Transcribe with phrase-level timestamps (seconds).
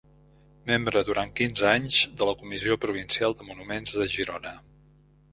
[0.67, 4.55] Membre durant quinze anys de la Comissió Provincial de Monuments de Girona.